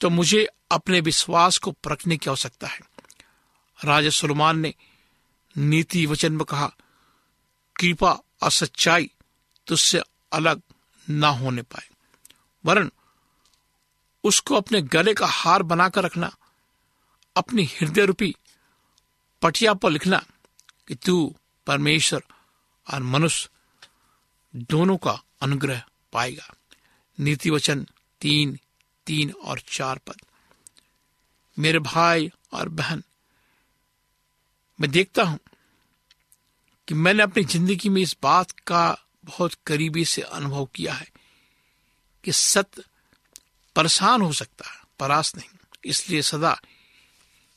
तो 0.00 0.10
मुझे 0.10 0.48
अपने 0.70 1.00
विश्वास 1.00 1.58
को 1.58 1.70
परखने 1.72 2.16
की 2.16 2.30
आवश्यकता 2.30 2.66
है। 2.66 2.80
राजा 3.84 4.10
सुलमान 4.10 4.58
ने 4.58 4.74
नीति 5.56 6.06
वचन 6.06 6.32
में 6.32 6.44
कहा, 6.44 6.66
कृपा 7.76 8.12
और 8.42 8.50
सच्चाई 8.50 9.10
तुझसे 9.66 10.02
अलग 10.32 10.62
ना 11.10 11.28
होने 11.28 11.62
पाए। 11.62 11.88
वरन 12.64 12.90
उसको 14.24 14.54
अपने 14.54 14.82
गले 14.82 15.14
का 15.14 15.26
हार 15.26 15.62
बनाकर 15.62 16.04
रखना, 16.04 16.36
अपनी 17.36 17.64
हृदय 17.64 18.06
रूपी 18.06 18.34
पटिया 19.42 19.74
पर 19.74 19.90
लिखना 19.90 20.24
कि 20.88 20.94
तू 20.94 21.36
परमेश्वर 21.66 22.22
और 22.94 23.02
मनुष्य 23.02 23.48
दोनों 24.56 24.96
का 24.96 25.22
अनुग्रह 25.40 25.82
पाएगा। 26.12 26.54
नीति 27.20 27.50
वचन 27.50 27.86
तीन 28.20 28.58
तीन 29.06 29.30
और 29.30 29.60
चार 29.60 29.98
पद। 29.98 30.16
मेरे 31.58 31.78
भाई 31.78 32.30
और 32.52 32.68
बहन 32.68 33.02
मैं 34.80 34.90
देखता 34.90 35.22
हूँ 35.22 35.38
कि 36.88 36.94
मैंने 36.94 37.22
अपनी 37.22 37.44
ज़िंदगी 37.44 37.88
में 37.88 38.02
इस 38.02 38.16
बात 38.22 38.50
का 38.50 38.98
बहुत 39.24 39.54
करीबी 39.66 40.04
से 40.04 40.22
अनुभव 40.22 40.68
किया 40.74 40.94
है 40.94 41.08
कि 42.24 42.32
सत्य 42.32 42.82
परेशान 43.76 44.22
हो 44.22 44.32
सकता 44.32 44.70
है 44.70 44.82
परास 44.98 45.36
नहीं। 45.36 45.48
इसलिए 45.84 46.22
सदा 46.22 46.60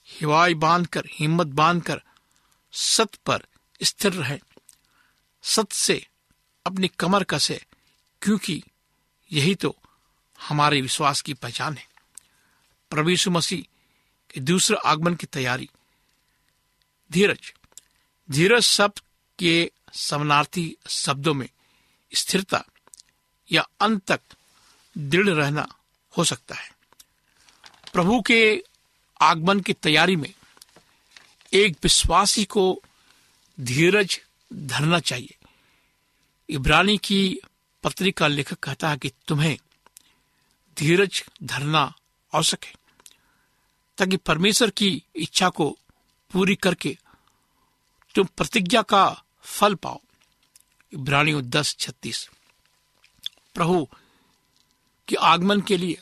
हिवाई 0.07 0.53
बांधकर, 0.53 1.03
हिम्मत 1.11 1.47
बांधकर 1.47 2.01
सत 2.71 3.15
पर 3.15 3.43
स्थिर 3.83 4.13
रहे। 4.13 4.39
सत 5.43 5.71
से 5.71 6.07
अपनी 6.65 6.87
कमर 6.87 7.23
कसे, 7.23 7.65
क्योंकि 8.21 8.63
यही 9.31 9.55
तो 9.55 9.75
हमारे 10.39 10.81
विश्वास 10.81 11.21
की 11.21 11.33
पहचान 11.33 11.77
है। 11.77 11.87
प्रभु 12.89 13.31
मसीह 13.31 13.63
के 14.33 14.39
दूसरे 14.39 14.77
आगमन 14.85 15.15
की 15.15 15.25
तैयारी। 15.25 15.69
धीरज। 17.11 17.53
धीरज 18.31 18.61
शब्द 18.61 18.99
के 19.39 19.71
समानार्थी 19.93 20.75
शब्दों 20.89 21.33
में 21.33 21.49
स्थिरता 22.11 22.63
या 23.51 23.67
अंत 23.81 24.03
तक 24.05 24.21
दृढ़ 24.97 25.29
रहना 25.29 25.67
हो 26.13 26.23
सकता 26.23 26.55
है। 26.55 26.71
प्रभु 27.93 28.21
के 28.21 28.63
आगमन 29.21 29.59
की 29.59 29.73
तैयारी 29.73 30.15
में 30.15 30.33
एक 31.53 31.77
विश्वासी 31.83 32.45
को 32.45 32.81
धीरज 33.59 34.19
धरना 34.53 34.99
चाहिए। 34.99 35.35
इब्रानी 36.49 36.97
की 36.97 37.39
पत्री 37.83 38.11
का 38.11 38.27
लेखक 38.27 38.59
कहता 38.59 38.89
है 38.89 38.97
कि 38.97 39.11
तुम्हें 39.27 39.57
धीरज 40.77 41.23
धरना 41.43 41.93
आवश्यक 42.33 42.65
है, 42.65 42.73
ताकि 43.97 44.17
परमेश्वर 44.17 44.69
की 44.69 45.03
इच्छा 45.15 45.49
को 45.49 45.77
पूरी 46.31 46.55
करके 46.55 46.97
तुम 48.15 48.25
प्रतिज्ञा 48.25 48.81
का 48.81 49.23
फल 49.41 49.75
पाओ। 49.75 50.01
इब्रानियों 50.93 51.43
दस 51.43 51.75
छत्तीस। 51.79 52.29
प्रभु 53.55 53.87
के 55.07 55.15
आगमन 55.15 55.61
के 55.61 55.77
लिए 55.77 55.99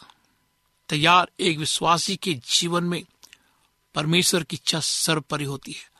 तैयार 0.89 1.31
एक 1.39 1.57
विश्वासी 1.57 2.15
के 2.15 2.33
जीवन 2.33 2.83
में 2.83 3.03
परमेश्वर 3.95 4.43
की 4.43 4.55
इच्छा 4.55 4.79
सर्वपरि 4.79 5.45
होती 5.45 5.71
है। 5.71 5.91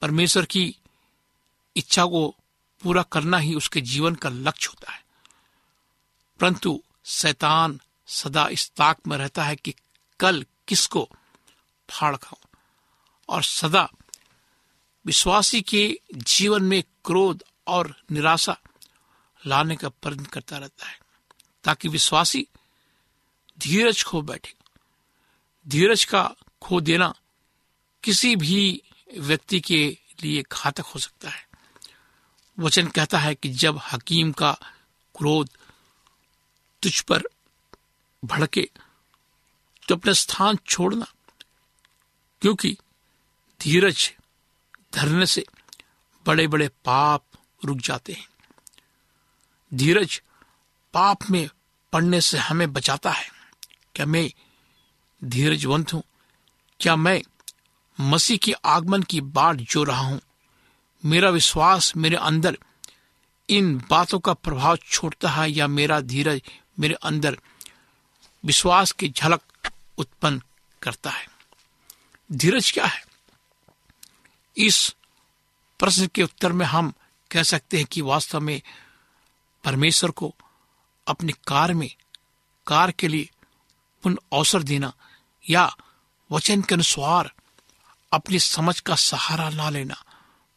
परमेश्वर 0.00 0.44
की 0.44 0.76
इच्छा 1.76 2.04
को 2.04 2.36
पूरा 2.82 3.02
करना 3.02 3.38
ही 3.38 3.54
उसके 3.54 3.80
जीवन 3.80 4.14
का 4.14 4.28
लक्ष्य 4.28 4.68
होता 4.68 4.92
है। 4.92 5.04
परंतु 6.40 6.82
शैतान 7.04 7.80
सदा 8.06 8.48
इस 8.48 8.70
ताक 8.70 9.06
में 9.06 9.16
रहता 9.16 9.44
है 9.44 9.56
कि 9.56 9.74
कल 10.20 10.46
किसको 10.68 11.08
फाड़ 11.90 12.16
खाऊं? 12.16 12.45
और 13.28 13.42
सदा 13.42 13.88
विश्वासी 15.04 15.60
के 15.62 16.00
जीवन 16.14 16.62
में 16.62 16.82
क्रोध 17.04 17.42
और 17.66 17.94
निराशा 18.10 18.56
लाने 19.42 19.76
का 19.76 19.88
प्रयत्न 19.88 20.24
करता 20.24 20.58
रहता 20.58 20.86
है, 20.86 20.98
ताकि 21.64 21.88
विश्वासी 21.88 22.46
धीरज 23.58 24.02
खो 24.04 24.22
बैठे। 24.22 24.54
धीरज 25.66 26.04
का 26.04 26.22
खो 26.62 26.80
देना 26.80 27.14
किसी 28.04 28.34
भी 28.36 28.82
व्यक्ति 29.18 29.60
के 29.60 29.86
लिए 30.22 30.42
घातक 30.42 30.84
हो 30.84 31.00
सकता 31.00 31.30
है। 31.30 31.44
वचन 32.58 32.86
कहता 32.86 33.18
है 33.18 33.34
कि 33.34 33.48
जब 33.54 33.80
हकीम 33.92 34.32
का 34.32 34.52
क्रोध 35.14 35.50
तुझ 36.82 37.00
पर 37.00 37.22
भड़के 38.22 38.68
तो 39.88 39.94
अपना 39.94 40.12
स्थान 40.12 40.58
छोड़ना, 40.68 41.06
क्योंकि 42.42 42.76
धीरज 43.62 44.12
धरने 44.94 45.26
से 45.26 45.44
बड़े 46.26 46.46
बड़े 46.46 46.68
पाप 46.68 47.24
रुक 47.64 47.78
जाते 47.78 48.12
हैं। 48.12 48.28
धीरज 49.74 50.22
पाप 50.92 51.18
में 51.30 51.48
पड़ने 51.92 52.20
से 52.20 52.38
हमें 52.38 52.72
बचाता 52.72 53.10
है। 53.10 53.28
क्या 53.94 54.06
मैं 54.06 54.30
धीरजवंत 55.24 55.92
हूँ? 55.92 56.02
क्या 56.80 56.96
मैं 56.96 57.22
मसीह 58.00 58.36
के 58.36 58.52
आगमन 58.52 59.02
की 59.02 59.20
बाट 59.20 59.56
जो 59.56 59.84
रहा 59.84 60.00
हूँ? 60.00 60.20
मेरा 61.04 61.30
विश्वास 61.30 61.96
मेरे 61.96 62.16
अंदर 62.16 62.58
इन 63.50 63.78
बातों 63.90 64.18
का 64.18 64.34
प्रभाव 64.34 64.76
छोड़ता 64.76 65.30
है 65.30 65.50
या 65.50 65.66
मेरा 65.66 66.00
धीरज 66.00 66.42
मेरे 66.80 66.94
अंदर 66.94 67.38
विश्वास 68.44 68.92
की 68.92 69.08
झलक 69.08 69.40
उत्पन्न 69.98 70.42
करता 70.82 71.10
है? 71.10 71.28
धीरज 72.32 72.70
क्या 72.70 72.84
है? 72.84 73.05
इस 74.56 74.96
प्रश्न 75.78 76.06
के 76.06 76.22
उत्तर 76.22 76.52
में 76.52 76.66
हम 76.66 76.92
कह 77.30 77.42
सकते 77.42 77.76
हैं 77.76 77.86
कि 77.86 78.00
वास्तव 78.00 78.40
में 78.40 78.60
परमेश्वर 79.64 80.10
को 80.10 80.34
अपने 81.06 81.32
कार 81.46 81.74
में, 81.74 81.90
कार 82.66 82.90
के 82.90 83.08
लिए 83.08 83.30
पुनः 84.02 84.16
अवसर 84.32 84.62
देना 84.62 84.92
या 85.50 85.76
वचन 86.30 86.62
के 86.62 86.74
अनुसार 86.74 87.32
अपनी 88.12 88.38
समझ 88.38 88.80
का 88.80 88.94
सहारा 88.94 89.48
ना 89.50 89.70
लेना, 89.70 90.02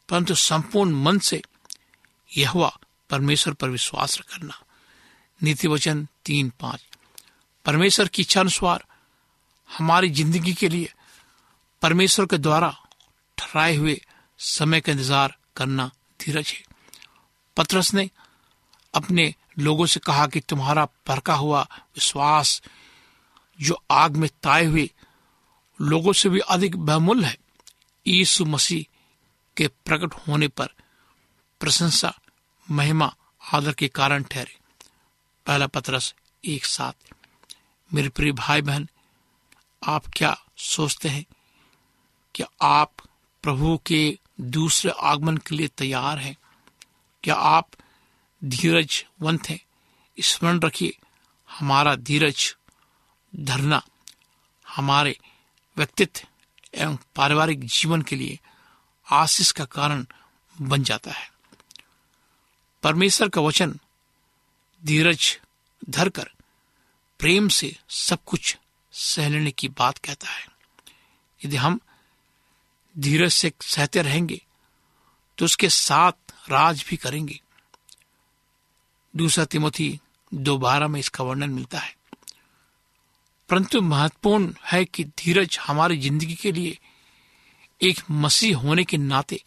परंतु 0.10 0.36
संपूर्ण 0.36 0.92
मन 0.96 1.20
से 1.20 1.42
यह 2.38 2.50
हुआ 2.50 2.78
परमेश्वर 3.10 3.54
पर 3.54 3.70
विश्वास 3.70 4.18
करना। 4.20 4.62
नीति 5.44 5.68
वचन 5.68 6.08
तीन 6.26 6.52
पाँच। 6.60 6.86
परमेश्वर 7.66 8.08
की 8.08 8.22
इच्छा 8.22 8.40
अनुसार 8.40 8.84
हमारी 9.70 10.10
ज़िंदगी 10.10 10.54
के 10.54 10.70
लिए 10.70 10.94
परमेश्वर 11.82 12.26
के 12.26 12.38
द्वारा 12.38 12.76
ठहराए 13.40 13.76
हुए 13.76 14.02
समय 14.40 14.82
का 14.82 14.92
इंतज़ार 14.92 15.38
करना 15.58 15.92
धीरज 16.22 16.48
है। 16.48 16.64
पत्रस 17.58 17.94
ने 17.94 18.10
अपने 18.94 19.36
लोगों 19.60 19.86
से 19.86 20.00
कहा 20.00 20.28
कि 20.28 20.40
तुम्हारा 20.40 20.86
परका 20.86 21.34
हुआ 21.34 21.62
विश्वास 21.96 22.62
जो 23.62 23.84
आग 23.92 24.16
में 24.16 24.30
ताए 24.44 24.66
हुए 24.66 24.90
लोगों 25.82 26.14
से 26.14 26.30
भी 26.30 26.40
अधिक 26.40 26.76
बहुमूल्य 26.76 27.28
है, 27.28 27.38
यीशु 28.08 28.46
मसीह 28.46 28.86
के 29.58 29.68
प्रकट 29.68 30.14
होने 30.28 30.48
पर 30.48 30.68
प्रशंसा, 31.60 32.14
महिमा, 32.72 33.16
आदर 33.54 33.74
के 33.74 33.88
कारण 33.88 34.24
ठहरे। 34.24 34.58
पहला 35.46 35.68
पत्रस 35.68 36.14
एक 36.46 36.66
साथ, 36.66 36.94
मेरे 37.94 38.10
प्रिय 38.10 38.32
भाई 38.32 38.62
बहन 38.62 38.90
आप 39.84 40.04
क्या 40.16 40.38
सोचते 40.58 41.10
हैं? 41.10 41.26
कि 42.36 42.44
आप 42.62 42.92
प्रभु 43.44 43.82
के 43.86 44.20
दूसरे 44.42 44.92
आगमन 44.92 45.38
के 45.38 45.56
लिए 45.56 45.68
तैयार 45.68 46.18
हैं। 46.18 46.38
क्या 47.24 47.36
आप 47.36 47.68
धीरजवंत 48.44 49.50
हैं? 49.50 49.60
स्मरण 50.20 50.60
रखिए, 50.60 50.98
हमारा 51.50 51.96
धीरज 51.96 52.56
धरना 53.36 53.82
हमारे 54.68 55.20
व्यक्तित्व 55.78 56.28
एवं 56.76 56.98
पारिवारिक 57.16 57.66
जीवन 57.66 58.02
के 58.02 58.16
लिए 58.16 58.40
आशीष 59.12 59.52
का 59.52 59.66
कारण 59.66 60.06
बन 60.62 60.84
जाता 60.84 61.12
है। 61.12 61.32
परमेश्वर 62.84 63.30
का 63.30 63.42
वचन 63.42 63.80
धीरज 64.86 65.40
धरकर 65.90 66.30
प्रेम 67.20 67.48
से 67.48 67.78
सब 67.90 68.24
कुछ 68.26 68.58
सह 68.92 69.30
लेने 69.30 69.52
की 69.52 69.68
बात 69.68 69.98
कहता 69.98 70.28
है। 70.28 70.48
यदि 71.46 71.56
हम 71.56 71.80
धीरज 73.00 73.32
से 73.32 73.52
सहते 73.62 74.02
रहेंगे 74.02 74.42
तो 75.38 75.46
उसके 75.46 75.70
साथ 75.70 76.34
राज 76.50 76.84
भी 76.90 76.98
करेंगे। 76.98 77.40
दूसरा 79.14 79.46
तिमोथी 79.46 80.00
दोबारा 80.32 80.88
में 80.88 81.00
इसका 81.00 81.24
वर्णन 81.24 81.50
मिलता 81.50 81.80
है। 81.80 81.96
परंतु 83.50 83.82
महत्वपूर्ण 83.82 84.54
है 84.66 84.84
कि 84.86 85.04
धीरज 85.04 85.58
हमारी 85.62 85.98
ज़िंदगी 85.98 86.36
के 86.36 86.52
लिए 86.52 86.78
एक 87.82 88.02
मसीह 88.12 88.58
होने 88.58 88.84
के 88.84 88.98
नाते 88.98 89.42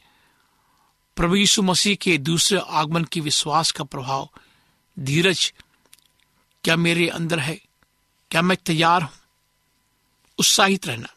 प्रभु 1.16 1.36
यीशु 1.36 1.62
मसीह 1.62 1.94
के 1.94 2.16
दूसरे 2.18 2.58
आगमन 2.58 3.04
की 3.04 3.20
विश्वास 3.20 3.70
का 3.70 3.84
प्रभाव, 3.84 4.28
धीरज, 4.96 5.52
क्या 6.64 6.76
मेरे 6.76 7.08
अंदर 7.08 7.38
है? 7.38 7.54
क्या 8.30 8.42
मैं 8.42 8.56
तैयार 8.56 9.02
हूँ? 9.02 9.10
उत्साहित 10.38 10.86
रहना। 10.86 11.08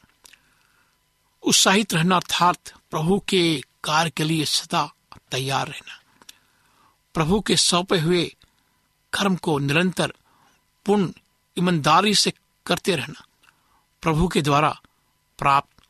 उत्साहित 1.46 1.94
रहना 1.94 2.16
अर्थात 2.16 2.58
प्रभु 2.92 3.20
के 3.20 3.62
कार्य 3.84 4.10
के 4.10 4.24
लिए 4.24 4.46
सदा 4.46 4.94
तैयार 5.32 5.68
रहना। 5.68 6.02
प्रभु 7.14 7.42
के 7.42 7.56
सौंपे 7.56 8.00
हुए 8.00 8.36
कर्म 9.14 9.36
को 9.36 9.60
निरंतर 9.60 10.14
पूर्ण 10.86 11.14
ईमानदारी 11.60 12.16
से 12.16 12.34
करते 12.66 12.96
रहना। 12.96 13.26
प्रभु 14.02 14.28
के 14.28 14.42
द्वारा 14.42 14.82
प्राप्त 15.38 15.84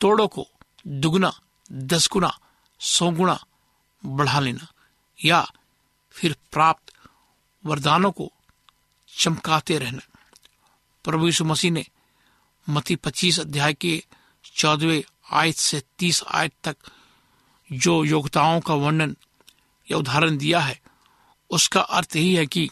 तोड़ों 0.00 0.28
को 0.28 0.46
दुगुना, 0.86 1.40
दस 1.72 2.08
गुना, 2.08 2.38
सौ 2.80 3.10
गुना 3.10 3.44
बढ़ा 4.06 4.40
लेना 4.40 4.72
या 5.24 5.52
फिर 6.10 6.36
प्राप्त 6.52 6.92
वरदानों 7.66 8.12
को 8.12 8.32
चमकाते 9.18 9.78
रहना। 9.78 10.02
प्रभु 11.04 11.26
यीशु 11.26 11.44
मसीह 11.44 11.70
ने 11.70 11.86
मती 12.68 12.96
पच्चीस 12.96 13.40
अध्याय 13.40 13.74
के 13.74 14.04
चौदहवें 14.60 15.02
आयत 15.32 15.56
से 15.56 15.82
तीस 15.98 16.22
आयत 16.28 16.52
तक 16.64 16.76
जो 17.70 18.04
योग्यताओं 18.04 18.60
का 18.60 18.74
वर्णन 18.74 19.16
या 19.88 19.98
उदाहरण 19.98 20.36
दिया 20.36 20.60
है, 20.60 20.80
उसका 21.50 21.80
अर्थ 21.80 22.16
यही 22.16 22.34
है 22.34 22.46
कि 22.46 22.68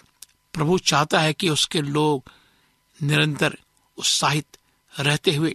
प्रभु 0.55 0.79
चाहता 0.79 1.20
है 1.20 1.33
कि 1.33 1.48
उसके 1.51 1.81
लोग 1.83 2.31
निरंतर 3.03 3.57
उत्साहित 3.98 4.57
रहते 4.92 5.35
हुए 5.35 5.55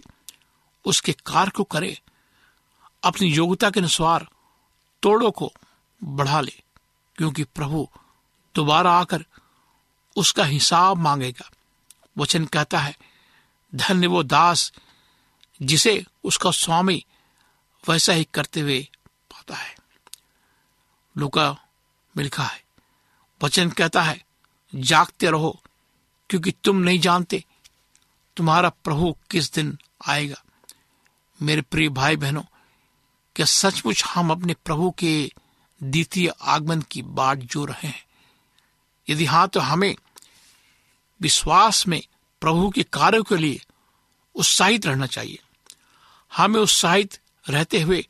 उसके 0.84 1.12
कार्य 1.26 1.50
को 1.50 1.64
करे, 1.64 1.98
अपनी 3.02 3.28
योग्यता 3.28 3.70
के 3.70 3.80
अनुसार 3.80 4.26
तोड़ों 5.02 5.30
को 5.30 5.52
बढ़ा 6.02 6.40
ले, 6.40 6.52
क्योंकि 7.18 7.44
प्रभु 7.44 7.88
दोबारा 8.54 8.92
आकर 8.92 9.24
उसका 10.16 10.44
हिसाब 10.44 10.96
मांगेगा। 10.96 11.50
वचन 12.18 12.44
कहता 12.44 12.78
है, 12.78 12.96
धन्य 13.74 14.06
वो 14.06 14.22
दास 14.22 14.72
जिसे 15.62 16.04
उसका 16.24 16.50
स्वामी 16.50 17.06
वैसा 17.88 18.12
ही 18.12 18.24
करते 18.34 18.60
हुए 18.60 18.88
पाता 19.30 19.54
है। 19.54 19.76
लुका 21.18 21.52
में 22.16 22.24
लिखा 22.24 22.44
है, 22.44 22.64
वचन 23.42 23.70
कहता 23.70 24.02
है, 24.02 24.26
जागते 24.74 25.30
रहो, 25.30 25.62
क्योंकि 26.30 26.50
तुम 26.50 26.76
नहीं 26.76 27.00
जानते 27.00 27.44
तुम्हारा 28.36 28.68
प्रभु 28.68 29.16
किस 29.30 29.52
दिन 29.52 29.78
आएगा। 30.06 30.42
मेरे 31.42 31.62
प्रिय 31.62 31.88
भाई 31.88 32.16
बहनों 32.16 32.42
क्या 33.36 33.46
सचमुच 33.46 34.04
हम 34.04 34.30
अपने 34.30 34.54
प्रभु 34.54 34.90
के 34.90 35.32
द्वितीय 35.82 36.32
आगमन 36.42 36.82
की 36.82 37.02
बाट 37.02 37.38
जो 37.38 37.64
रहे 37.64 37.88
हैं? 37.88 38.04
यदि 39.08 39.24
हाँ 39.24 39.48
तो 39.48 39.60
हमें 39.60 39.96
विश्वास 41.20 41.88
में 41.88 42.02
प्रभु 42.40 42.70
के 42.70 42.82
कार्य 42.82 43.22
के 43.22 43.36
लिए 43.36 43.60
उत्साहित 44.34 44.86
रहना 44.86 45.06
चाहिए। 45.06 45.38
हमें 46.32 46.60
उत्साहित 46.60 47.18
रहते 47.50 47.80
हुए 47.80 48.06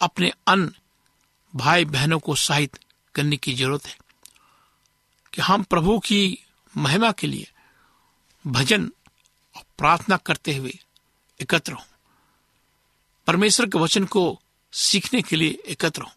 अपने 0.00 0.32
अन्य 0.48 0.72
भाई 1.54 1.84
बहनों 1.84 2.18
को 2.18 2.32
उत्साहित 2.32 2.78
करने 3.14 3.36
की 3.36 3.54
ज़रूरत 3.54 3.86
है 3.86 3.96
कि 5.32 5.42
हम 5.42 5.62
प्रभु 5.62 5.98
की 5.98 6.38
महिमा 6.76 7.12
के 7.12 7.26
लिए 7.26 7.50
भजन 8.46 8.92
और 9.56 9.62
प्रार्थना 9.78 10.16
करते 10.16 10.56
हुए 10.56 10.78
एकत्र 11.40 11.72
हों। 11.72 11.84
परमेश्वर 13.26 13.66
के 13.66 13.78
वचन 13.78 14.04
को 14.04 14.40
सीखने 14.72 15.22
के 15.22 15.36
लिए 15.36 15.58
एकत्र 15.66 16.02
हों। 16.02 16.12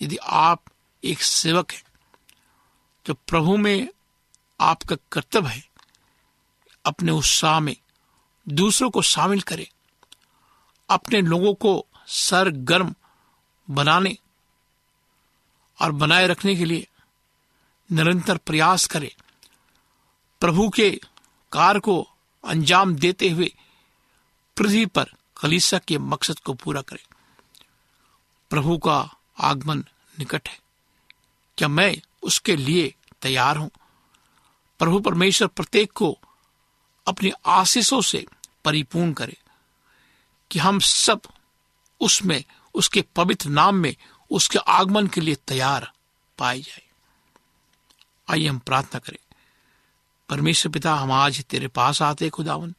यदि 0.00 0.16
आप 0.16 0.62
एक 1.04 1.22
सेवक 1.22 1.72
हैं 1.72 1.82
तो 3.06 3.14
प्रभु 3.14 3.56
में 3.56 3.88
आपका 4.60 4.96
कर्तव्य 5.12 5.48
है, 5.48 5.64
अपने 6.84 7.12
उत्साह 7.12 7.60
में 7.60 7.76
दूसरों 8.48 8.90
को 8.90 9.02
शामिल 9.02 9.40
करें। 9.40 9.66
अपने 10.90 11.20
लोगों 11.20 11.54
को 11.54 11.86
सरगर्म 12.06 12.94
बनाने 13.70 14.18
और 15.80 15.92
बनाए 15.92 16.26
रखने 16.26 16.56
के 16.56 16.64
लिए 16.64 16.88
निरंतर 17.92 18.36
प्रयास 18.36 18.86
करें। 18.86 19.22
प्रभु 20.40 20.68
के 20.68 21.00
कार्य 21.52 21.80
को 21.80 22.08
अंजाम 22.44 22.94
देते 22.94 23.28
हुए 23.28 23.54
पृथ्वी 24.56 24.86
पर 24.86 25.04
कलीसा 25.42 25.78
के 25.78 25.98
मकसद 25.98 26.38
को 26.38 26.54
पूरा 26.54 26.82
करें। 26.82 27.14
प्रभु 28.50 28.78
का 28.78 29.16
आगमन 29.40 29.78
निकट 30.18 30.48
है। 30.48 30.60
क्या 31.58 31.68
मैं 31.68 31.96
उसके 32.22 32.56
लिए 32.56 32.94
तैयार 33.22 33.56
हूँ? 33.56 33.70
प्रभु 34.78 35.00
परमेश्वर 35.00 35.48
प्रत्येक 35.48 35.92
को 35.92 36.18
अपनी 37.06 37.32
आशीषों 37.46 38.00
से 38.00 38.26
परिपूर्ण 38.64 39.12
करे 39.12 39.38
कि 40.50 40.58
हम 40.58 40.78
सब 40.78 41.20
उसमें, 42.00 42.44
उसके 42.74 43.02
पवित्र 43.02 43.48
नाम 43.48 43.74
में, 43.74 43.96
उसके 44.30 44.58
आगमन 44.58 45.06
के 45.06 45.20
लिए 45.20 45.34
तैयार 45.34 45.92
पाए 46.38 46.60
जाए। 46.60 46.82
आइए 48.30 48.48
हम 48.48 48.58
प्रार्थना 48.58 48.98
करें। 48.98 49.34
परमेश्वर 50.28 50.72
पिता, 50.72 50.94
हम 50.94 51.12
आज 51.12 51.44
तेरे 51.44 51.68
पास 51.68 52.02
आते 52.02 52.28
खुदावन। 52.28 52.74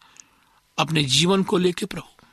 अपने 0.79 1.03
जीवन 1.03 1.43
को 1.43 1.57
लेके 1.57 1.85
प्रभु, 1.85 2.23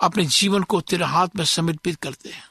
अपने 0.00 0.24
जीवन 0.24 0.62
को 0.62 0.80
तेरे 0.80 1.04
हाथ 1.04 1.28
में 1.36 1.44
समर्पित 1.44 1.96
करते 1.96 2.28
हैं। 2.28 2.50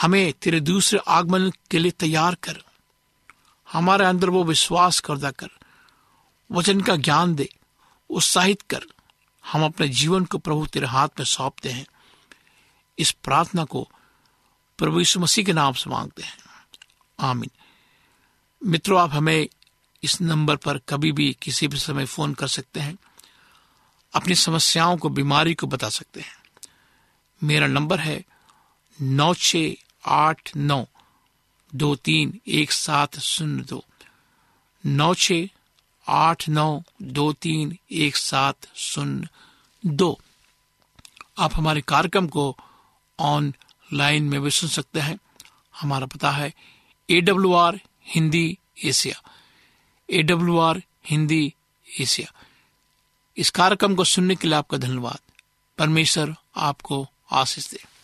हमें 0.00 0.32
तेरे 0.32 0.60
दूसरे 0.60 1.00
आगमन 1.08 1.50
के 1.70 1.78
लिए 1.78 1.90
तैयार 1.90 2.34
कर, 2.34 2.64
हमारे 3.72 4.04
अंदर 4.04 4.30
वो 4.30 4.44
विश्वास 4.44 5.00
करदा 5.00 5.30
कर 5.30 5.48
वचन 6.54 6.80
का 6.80 6.96
ज्ञान 6.96 7.34
दे, 7.34 7.56
उत्साहित 8.10 8.62
कर। 8.62 8.80
हम 9.52 9.64
अपने 9.64 9.88
जीवन 9.88 10.24
को 10.24 10.38
प्रभु 10.38 10.66
तेरे 10.66 10.86
हाथ 10.86 11.08
में 11.08 11.24
सौंपते 11.24 11.68
हैं। 11.68 11.86
इस 12.98 13.10
प्रार्थना 13.10 13.64
को 13.64 13.90
प्रभु 14.78 14.98
यीशु 14.98 15.20
मसीह 15.20 15.44
के 15.44 15.52
नाम 15.52 15.72
से 15.72 15.90
मांगते 15.90 16.22
हैं। 16.22 16.38
आमीन। 17.20 17.50
मित्रों, 18.70 19.00
आप 19.00 19.10
हमें 19.10 19.48
इस 20.02 20.20
नंबर 20.20 20.56
पर 20.56 20.78
कभी 20.78 21.12
भी 21.12 21.36
किसी 21.42 21.68
भी 21.68 21.78
समय 21.78 22.06
फ़ोन 22.06 22.34
कर 22.34 22.48
सकते 22.48 22.80
हैं। 22.80 22.96
अपनी 24.14 24.34
समस्याओं 24.34 24.96
को, 24.96 25.08
बीमारी 25.08 25.54
को 25.54 25.66
बता 25.66 25.88
सकते 25.88 26.20
हैं। 26.20 26.36
मेरा 27.44 27.66
नंबर 27.66 28.00
है 28.00 28.24
नौ 29.00 29.34
छ 29.34 29.56
आठ 30.06 30.56
नौ 30.56 30.86
दो 31.74 31.94
तीन 31.94 32.40
एक 32.48 32.72
सात 32.72 33.18
शून्य 33.18 33.62
दो। 33.62 33.84
नौ 34.86 35.14
छ 35.14 35.32
आठ 36.08 36.48
नौ 36.48 36.82
दो 37.02 37.32
तीन 37.32 37.78
एक 37.92 38.16
सात 38.16 38.56
शून्य 38.74 39.28
दो। 39.86 40.20
आप 41.38 41.50
हमारे 41.54 41.80
कार्यक्रम 41.80 42.26
को 42.26 42.56
ऑनलाइन 43.18 44.24
में 44.24 44.42
भी 44.42 44.50
सुन 44.50 44.68
सकते 44.68 45.00
हैं। 45.00 45.18
हमारा 45.80 46.06
पता 46.06 46.30
है 46.30 46.54
A 47.10 47.20
W 47.20 47.52
R 47.52 47.80
Hindi 48.06 48.58
Asia. 48.84 49.22
A 50.10 50.22
W 50.22 50.58
R 50.58 50.82
Hindi 51.06 51.54
Asia. 52.00 52.32
इस 53.36 53.50
कार्यक्रम 53.50 53.94
को 53.94 54.04
सुनने 54.04 54.34
के 54.34 54.48
लिए 54.48 54.56
आपका 54.56 54.76
धन्यवाद। 54.76 55.18
परमेश्वर 55.78 56.34
आपको 56.56 57.08
आशीष 57.30 57.70
दे। 57.70 57.93